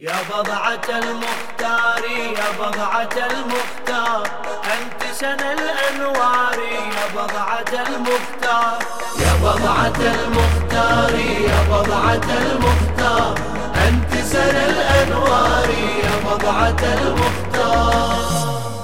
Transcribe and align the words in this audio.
يا 0.00 0.16
بضعة 0.30 0.80
المختار 0.88 2.04
يا 2.10 2.48
بضعة 2.58 3.14
المختار. 3.30 4.26
أنت 4.74 5.02
سنة 5.12 5.52
الأنوار 5.52 6.58
يا 6.58 7.06
بضعة 7.14 7.72
المختار. 7.86 8.78
يا 9.20 9.34
بضعة 9.42 9.98
المختار 10.14 11.14
يا 11.48 11.58
بضعة 11.70 12.26
المختار. 12.42 13.34
أنت 13.88 14.12
سنة 14.24 14.64
الأنوار 14.66 15.68
يا 16.04 16.14
بضعة 16.26 16.82
المختار. 16.94 18.14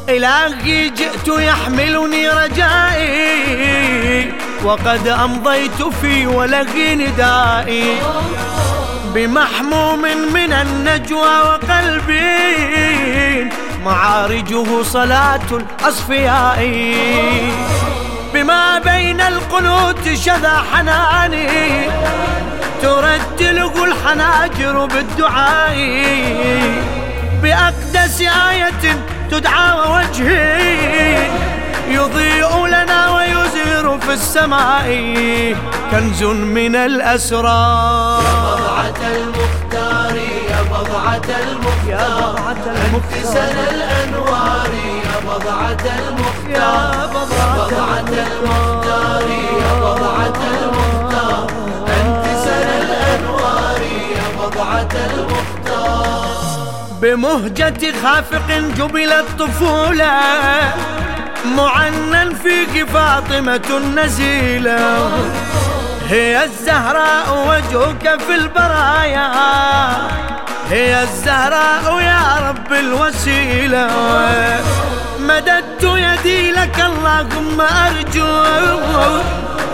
إلهي 0.09 0.91
جئت 0.91 1.29
يحملني 1.29 2.29
رجائي 2.29 4.33
وقد 4.65 5.09
أمضيت 5.09 5.83
في 5.83 6.27
ولغي 6.27 6.95
ندائي. 6.95 7.99
بمحموم 9.15 10.03
من 10.35 10.53
النجوى 10.53 11.39
وقلبي. 11.47 12.31
معارجه 13.85 14.83
صلاة 14.83 15.51
الأصفياء. 15.53 16.61
بما 18.35 18.79
بين 18.79 19.21
القنوت 19.21 20.09
شذا 20.15 20.63
حناني. 20.73 21.49
ترتله 22.83 23.85
الحناجر 23.85 24.85
بالدعاء. 24.85 25.77
بأقدس 27.43 28.21
آية 28.51 28.83
تدعى 29.31 29.73
وجهي 29.95 31.19
يضيء 31.89 32.67
لنا 32.67 33.11
ويزير 33.17 33.99
في 34.01 34.13
السماء. 34.13 34.89
كنز 35.91 36.23
من 36.23 36.77
الأسرار 36.77 38.60
بضعة 38.81 39.09
المختار 39.17 40.17
يا 40.51 40.63
بضعة 40.63 41.29
المختار. 41.43 42.55
أنت 42.95 43.27
سنة 43.27 43.69
الأنوار 43.71 44.71
يا 45.05 45.21
بضعة 45.29 45.85
المختار. 45.99 46.51
يا 46.51 47.07
بضعة 47.07 48.09
المختار 48.09 49.29
يا 49.61 49.73
بضعة 49.81 50.41
المختار. 50.61 51.47
أنت 51.89 52.25
سنة 52.45 52.75
الأنوار 52.83 53.83
يا 54.17 54.27
بضعة 54.39 54.93
المختار. 55.11 56.27
بمهجة 57.03 57.93
خافق 58.03 58.49
جبلت 58.77 59.27
طفولة 59.39 60.21
معنى 61.57 62.35
فيك 62.35 62.89
فاطمة 62.89 63.69
النزيلة 63.71 65.11
هي 66.11 66.45
الزهراء 66.45 67.47
وجهك 67.49 68.21
في 68.21 68.35
البرايا. 68.35 69.31
هي 70.71 71.03
الزهراء 71.03 72.01
يا 72.01 72.49
رب 72.49 72.73
الوسيلة. 72.73 73.91
مددت 75.21 75.83
يدي 75.83 76.53
لك 76.53 76.81
اللهم 76.81 77.61
أرجو. 77.61 78.45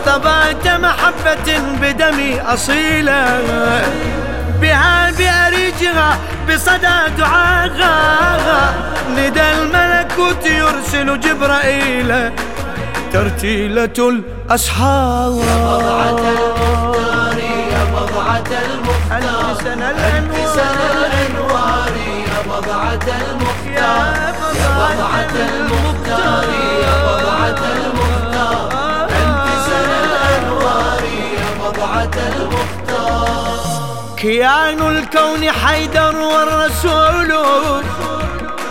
ثبات 0.04 0.68
محبة 0.68 1.58
بدمي 1.82 2.40
أصيلة 2.40 3.40
بها 4.60 5.10
بأريجها 5.10 6.18
بصدى 6.48 6.98
دعاها. 7.18 8.74
ندى 9.16 9.52
الملكوت 9.52 10.46
يرسل 10.46 11.20
جبرائيل. 11.20 12.30
ترتيلة 13.12 13.98
الأسحار. 13.98 15.95
كيان 34.16 34.80
الكون 34.96 35.50
حيدر 35.50 36.16
والرسول 36.16 37.32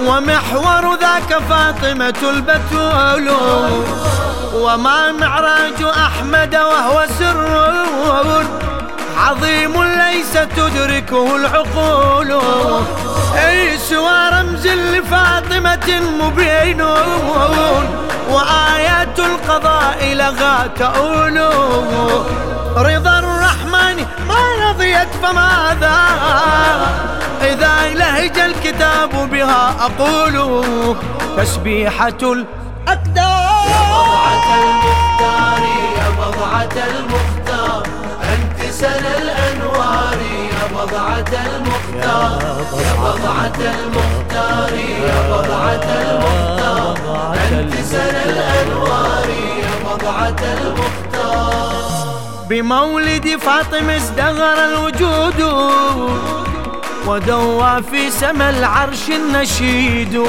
ومحور 0.06 0.96
ذاك 1.00 1.42
فاطمة 1.50 2.16
البتول 2.24 3.30
وما 4.54 5.12
معراج 5.12 5.84
أحمد 5.84 6.56
وهو 6.56 7.06
سر 7.20 7.76
عظيم 9.18 9.84
ليس 9.84 10.34
تدركه 10.34 11.36
العقول 11.36 12.42
أي 13.48 13.78
سوى 13.78 14.30
رمز 14.32 14.68
لفاطمة 14.68 16.00
مبين 16.20 16.82
وآيات 19.16 19.20
القضاء 19.20 20.14
لغا 20.14 20.68
تؤول 20.68 21.38
رضا 22.78 23.20
الرحمن 23.20 24.06
ما 24.28 24.70
رضيت 24.70 25.08
فماذا؟ 25.24 25.98
إذا 27.42 27.90
لهج 27.96 28.40
الكتاب 28.40 29.30
بها 29.32 29.76
أقول 29.80 30.66
تسبيحة 31.38 32.22
الأقدار. 32.22 33.56
يا 33.68 33.82
بضعة 33.92 34.48
المختار 34.64 35.64
يا 35.98 36.10
بضعة 36.20 36.76
المختار 36.92 37.84
أنت 38.24 38.72
سنة 38.72 39.18
الأنوار 39.18 40.18
يا 40.52 40.66
بضعة 40.74 41.32
المختار. 41.46 42.40
يا 42.80 42.94
بضعة 43.04 43.60
المختار 43.60 44.74
يا 44.74 45.18
بضعة 45.32 45.86
المختار. 46.02 46.65
بمولد 52.50 53.28
فاطمة 53.42 53.96
ازدهر 53.96 54.66
الوجود 54.66 55.42
ودوى 57.08 57.82
في 57.92 58.12
سما 58.12 58.50
العرش 58.50 59.10
النشيد 59.10 60.22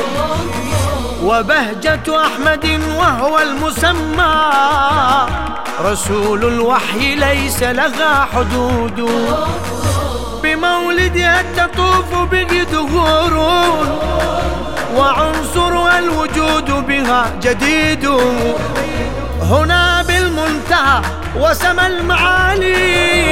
وبهجة 1.22 2.27
أحمد 2.27 2.81
وهو 2.99 3.38
المسمى 3.38 4.34
رسول 5.84 6.44
الوحي 6.44 7.15
ليس 7.15 7.62
لها 7.62 8.28
حدود 8.34 9.10
بمولدها 10.43 11.43
تطوف 11.56 12.15
به 12.31 12.62
دهور 12.72 13.34
وعنصرها 14.97 15.98
الوجود 15.98 16.87
بها 16.87 17.33
جديد 17.43 18.09
هنا 19.43 20.03
بالمنتهى 20.66 21.03
وسمى 21.37 21.87
المعالي 21.87 23.27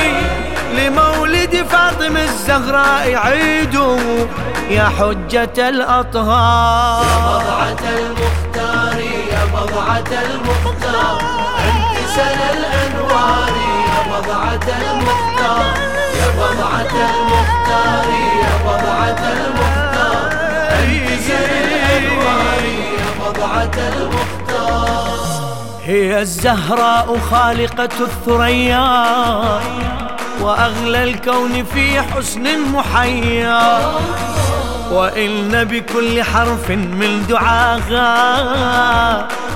لمولد 0.77 1.67
فاطمة 1.71 2.23
الزهراء 2.23 3.15
عيد 3.15 3.75
يا 4.71 4.85
حجة 4.85 5.69
الأطهار. 5.69 7.05
يا 7.05 7.39
بضعة 7.39 7.89
المختار 7.99 9.01
يا 9.33 9.45
بضعة 9.55 10.23
المختار. 10.23 11.19
أنت 11.59 12.09
سنة 12.17 12.51
هي 25.87 26.21
الزهراء 26.21 27.19
خالقة 27.31 27.89
الثريا 28.01 29.05
وأغلى 30.41 31.05
الكون 31.05 31.65
في 31.65 32.03
حسن 32.03 32.61
محيا. 32.73 33.81
وإن 34.91 35.65
بكل 35.65 36.23
حرف 36.23 36.71
من 36.71 37.27
دعاها 37.29 38.09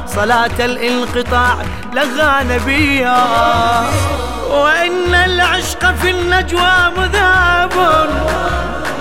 صلاة 0.06 0.58
الانقطاع 0.60 1.56
لغى 1.94 2.44
نبيا. 2.50 3.24
وإن 4.50 5.14
العشق 5.14 5.94
في 5.94 6.10
النجوى 6.10 6.92
مذاب 6.96 7.72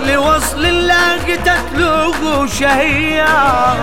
لوصل 0.06 0.64
الله 0.64 1.36
تتلوه 1.44 2.46
شهيا. 2.46 3.74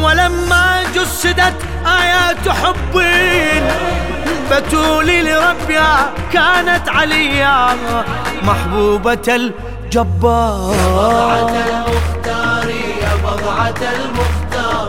ولما 0.00 0.82
جسدت 0.94 1.67
آيات 2.02 2.48
حب 2.48 2.94
بتول 4.50 5.06
لربها 5.06 6.10
كانت 6.32 6.88
عليا 6.88 7.76
محبوبة 8.42 9.26
الجبار. 9.28 10.74
بضعة 10.96 11.48
المختار 11.48 12.68
يا 13.02 13.12
بضعة 13.24 13.80
المختار 13.96 14.88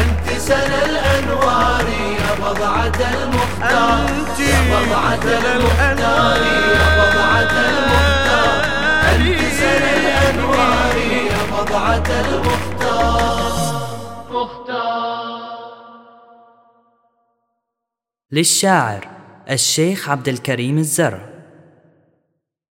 أنت 0.00 0.38
سنة 0.40 0.80
الأنوار 0.84 1.84
يا 2.20 2.32
بضعة 2.44 2.98
المختار. 3.14 4.06
يا 4.40 4.60
بضعة 4.70 5.24
المختار 5.24 6.40
يا 6.74 6.86
بضعة 6.98 7.52
المختار 7.68 8.58
أنت 9.12 9.40
سنة 9.60 9.90
الأنوار 10.00 10.96
بضعة 11.52 12.08
المختار. 12.20 13.49
للشاعر 18.32 19.08
الشيخ 19.50 20.08
عبد 20.08 20.28
الكريم 20.28 20.78
الزر 20.78 21.29